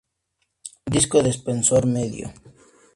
[0.93, 2.27] Disco de espesor medio.